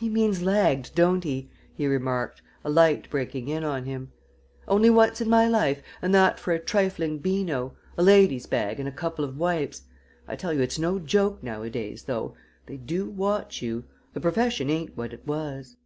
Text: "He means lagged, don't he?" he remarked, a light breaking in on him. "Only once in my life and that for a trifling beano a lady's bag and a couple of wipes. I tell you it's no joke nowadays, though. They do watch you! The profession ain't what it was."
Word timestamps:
"He 0.00 0.08
means 0.08 0.42
lagged, 0.42 0.94
don't 0.94 1.22
he?" 1.24 1.50
he 1.74 1.86
remarked, 1.86 2.40
a 2.64 2.70
light 2.70 3.10
breaking 3.10 3.48
in 3.48 3.64
on 3.64 3.84
him. 3.84 4.10
"Only 4.66 4.88
once 4.88 5.20
in 5.20 5.28
my 5.28 5.46
life 5.46 5.82
and 6.00 6.14
that 6.14 6.40
for 6.40 6.52
a 6.52 6.58
trifling 6.58 7.18
beano 7.18 7.74
a 7.98 8.02
lady's 8.02 8.46
bag 8.46 8.80
and 8.80 8.88
a 8.88 8.90
couple 8.90 9.26
of 9.26 9.36
wipes. 9.36 9.82
I 10.26 10.36
tell 10.36 10.54
you 10.54 10.62
it's 10.62 10.78
no 10.78 10.98
joke 10.98 11.42
nowadays, 11.42 12.04
though. 12.04 12.34
They 12.64 12.78
do 12.78 13.10
watch 13.10 13.60
you! 13.60 13.84
The 14.14 14.22
profession 14.22 14.70
ain't 14.70 14.96
what 14.96 15.12
it 15.12 15.26
was." 15.26 15.76